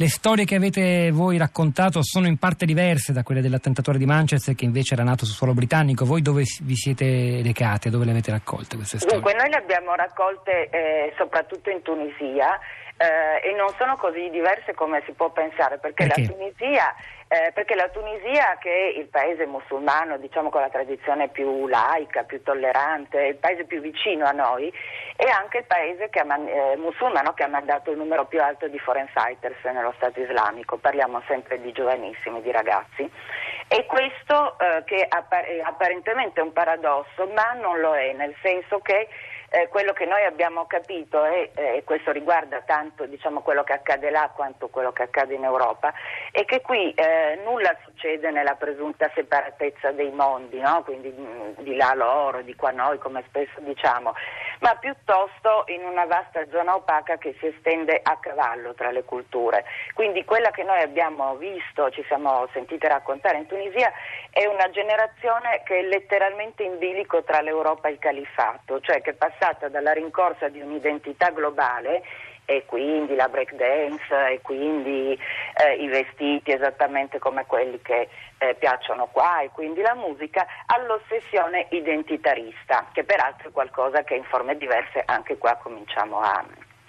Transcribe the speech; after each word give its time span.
Le 0.00 0.08
storie 0.08 0.46
che 0.46 0.54
avete 0.54 1.10
voi 1.10 1.36
raccontato 1.36 2.02
sono 2.02 2.26
in 2.26 2.38
parte 2.38 2.64
diverse 2.64 3.12
da 3.12 3.22
quelle 3.22 3.42
dell'attentatore 3.42 3.98
di 3.98 4.06
Manchester 4.06 4.54
che 4.54 4.64
invece 4.64 4.94
era 4.94 5.02
nato 5.02 5.26
su 5.26 5.34
suolo 5.34 5.52
britannico. 5.52 6.06
Voi 6.06 6.22
dove 6.22 6.44
vi 6.62 6.74
siete 6.74 7.42
recate? 7.44 7.90
Dove 7.90 8.06
le 8.06 8.12
avete 8.12 8.30
raccolte 8.30 8.76
queste 8.76 8.96
storie? 8.96 9.20
Dunque, 9.20 9.38
noi 9.38 9.50
le 9.50 9.56
abbiamo 9.56 9.94
raccolte 9.94 10.70
eh, 10.70 11.12
soprattutto 11.18 11.68
in 11.68 11.82
Tunisia 11.82 12.58
eh, 13.00 13.48
e 13.48 13.52
non 13.54 13.72
sono 13.78 13.96
così 13.96 14.28
diverse 14.28 14.74
come 14.74 15.02
si 15.06 15.12
può 15.12 15.30
pensare, 15.30 15.78
perché, 15.78 16.06
perché? 16.06 16.20
La, 16.20 16.28
Tunisia, 16.28 16.94
eh, 17.28 17.50
perché 17.52 17.74
la 17.74 17.88
Tunisia, 17.88 18.58
che 18.60 18.68
è 18.68 18.98
il 18.98 19.06
paese 19.06 19.46
musulmano, 19.46 20.18
diciamo 20.18 20.50
con 20.50 20.60
la 20.60 20.68
tradizione 20.68 21.28
più 21.28 21.66
laica, 21.66 22.24
più 22.24 22.42
tollerante, 22.42 23.22
il 23.22 23.36
paese 23.36 23.64
più 23.64 23.80
vicino 23.80 24.26
a 24.26 24.32
noi, 24.32 24.70
è 25.16 25.30
anche 25.30 25.58
il 25.58 25.64
paese 25.64 26.10
che 26.10 26.18
ha, 26.20 26.38
eh, 26.38 26.76
musulmano 26.76 27.32
che 27.32 27.44
ha 27.44 27.48
mandato 27.48 27.90
il 27.90 27.96
numero 27.96 28.26
più 28.26 28.42
alto 28.42 28.68
di 28.68 28.78
foreign 28.78 29.06
fighters 29.14 29.56
nello 29.64 29.94
Stato 29.96 30.20
islamico, 30.20 30.76
parliamo 30.76 31.22
sempre 31.26 31.58
di 31.58 31.72
giovanissimi, 31.72 32.42
di 32.42 32.52
ragazzi. 32.52 33.10
E 33.66 33.86
questo 33.86 34.58
eh, 34.58 34.82
che 34.84 35.06
appar- 35.08 35.48
apparentemente 35.64 36.40
è 36.40 36.42
un 36.42 36.52
paradosso, 36.52 37.26
ma 37.34 37.52
non 37.54 37.80
lo 37.80 37.94
è, 37.94 38.12
nel 38.12 38.34
senso 38.42 38.80
che 38.80 39.08
eh, 39.50 39.68
quello 39.68 39.92
che 39.92 40.06
noi 40.06 40.24
abbiamo 40.24 40.66
capito, 40.66 41.24
e 41.24 41.50
eh, 41.54 41.82
questo 41.84 42.12
riguarda 42.12 42.60
tanto 42.60 43.04
diciamo, 43.06 43.40
quello 43.40 43.64
che 43.64 43.72
accade 43.72 44.10
là 44.10 44.30
quanto 44.34 44.68
quello 44.68 44.92
che 44.92 45.02
accade 45.02 45.34
in 45.34 45.44
Europa, 45.44 45.92
è 46.30 46.44
che 46.44 46.60
qui 46.60 46.92
eh, 46.92 47.40
nulla 47.44 47.76
succede 47.84 48.30
nella 48.30 48.54
presunta 48.54 49.10
separatezza 49.12 49.90
dei 49.90 50.10
mondi, 50.12 50.60
no? 50.60 50.82
quindi 50.84 51.12
mm, 51.16 51.62
di 51.64 51.74
là 51.74 51.92
loro, 51.94 52.42
di 52.42 52.54
qua 52.54 52.70
noi, 52.70 52.98
come 52.98 53.24
spesso 53.26 53.58
diciamo, 53.58 54.14
ma 54.60 54.74
piuttosto 54.76 55.64
in 55.66 55.84
una 55.84 56.04
vasta 56.06 56.46
zona 56.50 56.74
opaca 56.74 57.16
che 57.18 57.34
si 57.38 57.46
estende 57.46 58.00
a 58.02 58.16
cavallo 58.18 58.74
tra 58.74 58.90
le 58.90 59.04
culture. 59.04 59.64
Quindi 59.94 60.24
quella 60.24 60.50
che 60.50 60.62
noi 60.62 60.80
abbiamo 60.80 61.36
visto, 61.36 61.90
ci 61.90 62.04
siamo 62.06 62.48
sentite 62.52 62.88
raccontare 62.88 63.38
in 63.38 63.46
Tunisia, 63.46 63.92
è 64.30 64.46
una 64.46 64.70
generazione 64.70 65.62
che 65.64 65.78
è 65.78 65.82
letteralmente 65.82 66.62
in 66.62 66.78
bilico 66.78 67.22
tra 67.22 67.40
l'Europa 67.40 67.88
e 67.88 67.92
il 67.92 67.98
califfato, 67.98 68.80
cioè 68.80 69.00
che 69.00 69.10
è 69.10 69.14
passata 69.14 69.68
dalla 69.68 69.92
rincorsa 69.92 70.48
di 70.48 70.60
un'identità 70.60 71.30
globale 71.30 72.02
e 72.50 72.64
quindi 72.66 73.14
la 73.14 73.28
break 73.28 73.54
dance 73.54 74.12
e 74.32 74.40
quindi 74.42 75.16
eh, 75.54 75.74
i 75.74 75.86
vestiti 75.86 76.50
esattamente 76.50 77.20
come 77.20 77.46
quelli 77.46 77.80
che 77.80 78.08
eh, 78.38 78.56
piacciono 78.58 79.06
qua 79.06 79.40
e 79.40 79.50
quindi 79.50 79.80
la 79.82 79.94
musica 79.94 80.44
all'ossessione 80.66 81.68
identitarista 81.70 82.88
che 82.92 83.04
peraltro 83.04 83.50
è 83.50 83.52
qualcosa 83.52 84.02
che 84.02 84.16
in 84.16 84.24
forme 84.24 84.56
diverse 84.56 85.00
anche 85.06 85.38
qua 85.38 85.54
cominciamo 85.62 86.18
a, 86.18 86.44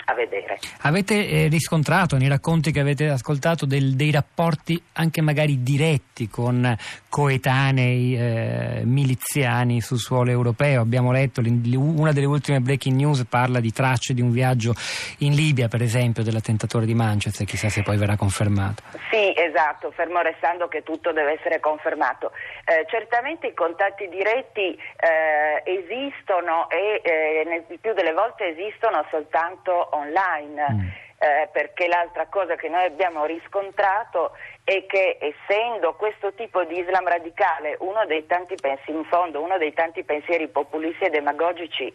a 0.06 0.14
vedere. 0.14 0.60
Avete 0.82 1.28
eh, 1.28 1.48
riscontrato 1.48 2.18
nei 2.18 2.28
racconti 2.28 2.72
che 2.72 2.80
avete 2.80 3.10
ascoltato 3.10 3.66
del, 3.66 3.96
dei 3.96 4.12
rapporti 4.12 4.82
anche 4.94 5.22
magari 5.22 5.64
diretti 5.64 6.30
con 6.30 6.76
coetanei 7.10 8.16
eh, 8.16 8.82
miliziani 8.84 9.82
sul 9.82 10.00
suolo 10.00 10.32
europeo? 10.32 10.82
Abbiamo 10.82 11.12
letto 11.12 11.42
una 11.42 12.12
delle 12.12 12.26
ultime 12.26 12.60
breaking 12.60 12.96
news 12.96 13.26
parla 13.26 13.60
di 13.60 13.72
tracce 13.72 14.14
di 14.14 14.22
un 14.22 14.32
viaggio 14.32 14.74
in 15.20 15.34
Libia, 15.34 15.68
per 15.68 15.82
esempio, 15.82 16.24
dell'attentatore 16.24 16.86
di 16.86 16.94
Manchester, 16.94 17.46
chissà 17.46 17.70
se 17.70 17.84
poi 17.84 17.98
verrà 17.98 18.16
confermato. 18.16 18.84
Sì, 19.10 19.34
esatto, 19.36 19.92
fermo 19.92 20.22
restando 20.22 20.68
che 20.68 20.84
tutto 20.84 21.12
deve 21.12 21.34
essere 21.34 21.60
confermato. 21.60 22.32
Eh, 22.66 22.86
certamente 22.90 23.48
i 23.48 23.54
contatti 23.54 24.08
diretti 24.10 24.74
eh, 24.74 25.62
esistono 25.66 26.70
e 26.70 27.02
eh, 27.04 27.44
nel 27.46 27.64
più 27.80 27.94
delle 27.94 28.14
volte 28.14 28.48
esistono 28.48 29.06
soltanto 29.10 29.90
online. 29.92 30.68
Mm. 30.72 30.88
Eh, 31.24 31.50
perché 31.52 31.88
l'altra 31.88 32.26
cosa 32.26 32.56
che 32.56 32.68
noi 32.68 32.84
abbiamo 32.84 33.26
riscontrato 33.26 34.32
è 34.64 34.88
che 34.88 35.20
essendo 35.20 35.94
questo 35.94 36.34
tipo 36.34 36.64
di 36.64 36.80
Islam 36.80 37.08
radicale 37.08 37.76
uno 37.82 38.08
dei 38.08 38.26
tanti 38.26 38.56
pensieri, 38.60 38.98
in 38.98 39.06
fondo, 39.06 39.40
uno 39.40 39.60
dei 39.60 39.72
tanti 39.72 40.04
pensieri 40.04 40.48
populisti 40.48 41.04
e 41.04 41.10
demagogici 41.12 41.94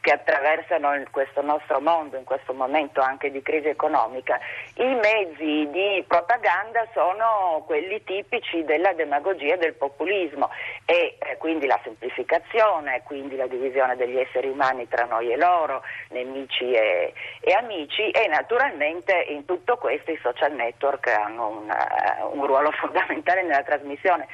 che 0.00 0.12
attraversano 0.12 0.92
questo 1.10 1.42
nostro 1.42 1.80
mondo 1.80 2.16
in 2.16 2.24
questo 2.24 2.52
momento 2.52 3.00
anche 3.00 3.30
di 3.30 3.42
crisi 3.42 3.68
economica, 3.68 4.38
i 4.74 4.94
mezzi 4.94 5.68
di 5.70 6.04
propaganda 6.06 6.86
sono 6.92 7.62
quelli 7.66 8.02
tipici 8.04 8.64
della 8.64 8.92
demagogia 8.92 9.54
e 9.54 9.58
del 9.58 9.74
populismo 9.74 10.50
e 10.84 11.16
eh, 11.18 11.36
quindi 11.36 11.66
la 11.66 11.78
semplificazione, 11.82 13.02
quindi 13.04 13.36
la 13.36 13.46
divisione 13.46 13.96
degli 13.96 14.18
esseri 14.18 14.48
umani 14.48 14.88
tra 14.88 15.04
noi 15.04 15.32
e 15.32 15.36
loro, 15.36 15.82
nemici 16.10 16.72
e, 16.72 17.12
e 17.40 17.52
amici 17.52 18.10
e 18.10 18.26
naturalmente 18.28 19.12
in 19.28 19.44
tutto 19.44 19.76
questo 19.76 20.10
i 20.10 20.18
social 20.22 20.52
network 20.52 21.08
hanno 21.08 21.48
un, 21.48 21.68
uh, 21.68 22.38
un 22.38 22.46
ruolo 22.46 22.70
fondamentale 22.78 23.42
nella 23.42 23.62
trasmissione. 23.62 24.26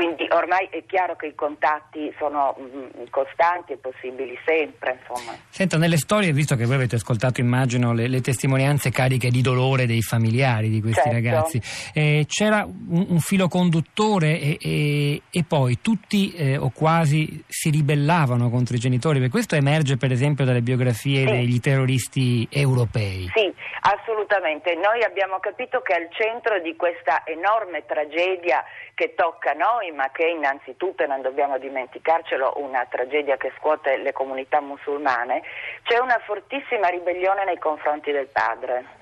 Quindi 0.00 0.26
ormai 0.30 0.66
è 0.70 0.82
chiaro 0.86 1.14
che 1.14 1.26
i 1.26 1.34
contatti 1.34 2.10
sono 2.16 2.56
mm, 2.58 3.04
costanti 3.10 3.74
e 3.74 3.76
possibili 3.76 4.34
sempre. 4.46 4.98
Insomma. 4.98 5.36
Senta, 5.50 5.76
nelle 5.76 5.98
storie, 5.98 6.32
visto 6.32 6.56
che 6.56 6.64
voi 6.64 6.76
avete 6.76 6.96
ascoltato, 6.96 7.42
immagino, 7.42 7.92
le, 7.92 8.08
le 8.08 8.22
testimonianze 8.22 8.88
cariche 8.88 9.28
di 9.28 9.42
dolore 9.42 9.84
dei 9.84 10.00
familiari 10.00 10.70
di 10.70 10.80
questi 10.80 11.02
certo. 11.02 11.12
ragazzi, 11.12 11.60
eh, 11.92 12.24
c'era 12.26 12.64
un, 12.64 13.06
un, 13.10 13.18
filo 13.18 13.48
conduttore 13.48 14.40
e, 14.40 14.56
e, 14.58 15.22
e 15.30 15.44
poi 15.46 15.82
tutti 15.82 16.32
eh, 16.32 16.56
o 16.56 16.70
quasi 16.74 17.44
si 17.46 17.68
ribellavano 17.68 18.48
contro 18.48 18.76
i 18.76 18.78
genitori, 18.78 19.18
perché 19.18 19.32
questo 19.32 19.54
emerge 19.54 19.98
per 19.98 20.12
esempio 20.12 20.46
dalle 20.46 20.62
biografie 20.62 21.26
sì. 21.26 21.30
degli 21.30 21.60
terroristi 21.60 22.48
europei. 22.50 23.28
Sì, 23.34 23.52
assolutamente. 23.82 24.74
Noi 24.76 25.02
abbiamo 25.04 25.40
capito 25.40 25.82
che 25.82 25.92
al 25.92 26.08
centro 26.10 26.58
di 26.60 26.74
questa 26.74 27.20
enorme 27.26 27.84
tragedia 27.84 28.64
che 29.00 29.14
tocca 29.14 29.52
noi, 29.52 29.89
ma 29.92 30.10
che 30.10 30.26
innanzitutto, 30.26 31.06
non 31.06 31.22
dobbiamo 31.22 31.58
dimenticarcelo, 31.58 32.54
una 32.56 32.86
tragedia 32.88 33.36
che 33.36 33.52
scuote 33.58 33.96
le 33.98 34.12
comunità 34.12 34.60
musulmane, 34.60 35.42
c'è 35.82 35.98
una 35.98 36.20
fortissima 36.24 36.88
ribellione 36.88 37.44
nei 37.44 37.58
confronti 37.58 38.10
del 38.12 38.28
padre. 38.32 38.98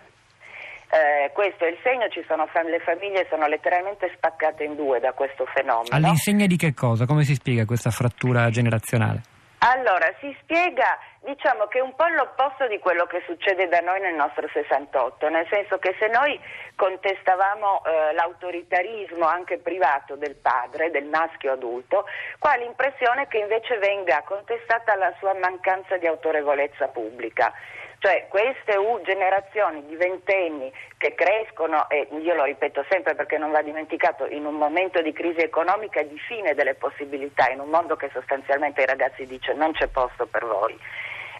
Eh, 0.90 1.30
questo 1.32 1.64
è 1.64 1.68
il 1.68 1.76
segno, 1.82 2.06
fam- 2.46 2.68
le 2.68 2.80
famiglie 2.80 3.26
sono 3.28 3.46
letteralmente 3.46 4.10
spaccate 4.16 4.64
in 4.64 4.74
due 4.74 5.00
da 5.00 5.12
questo 5.12 5.44
fenomeno. 5.54 5.94
All'insegna 5.94 6.46
di 6.46 6.56
che 6.56 6.72
cosa? 6.72 7.04
Come 7.04 7.24
si 7.24 7.34
spiega 7.34 7.66
questa 7.66 7.90
frattura 7.90 8.48
generazionale? 8.48 9.36
Allora, 9.60 10.06
si 10.20 10.36
spiega, 10.40 10.98
diciamo 11.20 11.66
che 11.66 11.78
è 11.78 11.82
un 11.82 11.94
po' 11.96 12.06
l'opposto 12.06 12.68
di 12.68 12.78
quello 12.78 13.06
che 13.06 13.22
succede 13.26 13.66
da 13.66 13.80
noi 13.80 14.00
nel 14.00 14.14
nostro 14.14 14.46
68, 14.46 15.28
nel 15.28 15.48
senso 15.50 15.78
che 15.78 15.96
se 15.98 16.06
noi 16.06 16.38
contestavamo 16.76 17.82
eh, 17.84 18.12
l'autoritarismo 18.14 19.26
anche 19.26 19.58
privato 19.58 20.14
del 20.14 20.36
padre, 20.36 20.92
del 20.92 21.06
maschio 21.06 21.52
adulto, 21.52 22.04
qua 22.38 22.54
l'impressione 22.54 23.22
è 23.22 23.26
che 23.26 23.38
invece 23.38 23.78
venga 23.78 24.22
contestata 24.24 24.94
la 24.94 25.12
sua 25.18 25.34
mancanza 25.34 25.96
di 25.96 26.06
autorevolezza 26.06 26.86
pubblica. 26.86 27.52
Cioè 28.00 28.26
queste 28.28 28.76
U 28.76 29.00
generazioni 29.02 29.84
di 29.86 29.96
ventenni 29.96 30.72
che 30.96 31.14
crescono, 31.14 31.88
e 31.90 32.06
io 32.10 32.34
lo 32.34 32.44
ripeto 32.44 32.84
sempre 32.88 33.16
perché 33.16 33.38
non 33.38 33.50
va 33.50 33.60
dimenticato, 33.60 34.26
in 34.26 34.46
un 34.46 34.54
momento 34.54 35.02
di 35.02 35.12
crisi 35.12 35.40
economica 35.40 36.00
e 36.00 36.08
di 36.08 36.18
fine 36.18 36.54
delle 36.54 36.74
possibilità, 36.74 37.48
in 37.50 37.58
un 37.58 37.68
mondo 37.68 37.96
che 37.96 38.08
sostanzialmente 38.12 38.80
ai 38.80 38.86
ragazzi 38.86 39.26
dice 39.26 39.52
non 39.52 39.72
c'è 39.72 39.88
posto 39.88 40.26
per 40.26 40.44
voi, 40.44 40.78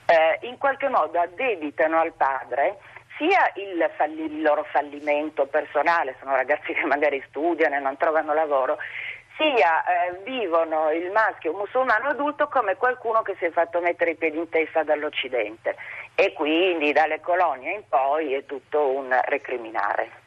eh, 0.07 0.47
in 0.47 0.59
qualche 0.59 0.89
modo 0.89 1.21
addebitano 1.21 2.01
al 2.01 2.13
padre 2.13 2.79
sia 3.19 3.51
il, 3.57 3.91
falli, 3.97 4.25
il, 4.25 4.43
loro 4.43 4.65
fallimento 4.65 5.47
personale, 5.47 6.17
sono 6.21 6.35
ragazzi 6.35 6.73
che 6.73 6.85
magari 6.87 7.23
studiano 7.29 7.77
e 7.77 7.81
non 7.81 7.97
trovano 7.97 8.33
lavoro, 8.33 8.79
sia 9.39 9.85
eh, 9.85 10.21
vivono 10.25 10.91
il 10.91 11.11
maschio 11.13 11.53
musulmano 11.53 12.09
adulto 12.09 12.49
come 12.49 12.77
qualcuno 12.77 13.23
che 13.23 13.37
si 13.39 13.45
è 13.45 13.51
fatto 13.51 13.81
mettere 13.81 14.11
i 14.11 14.17
piedi 14.17 14.37
in 14.37 14.49
testa 14.49 14.83
dall'Occidente 14.83 15.77
e 16.15 16.33
quindi 16.33 16.93
dalle 16.93 17.21
colonie 17.21 17.73
in 17.73 17.83
poi 17.89 18.35
è 18.35 18.45
tutto 18.45 18.89
un 18.89 19.17
recriminare. 19.27 20.27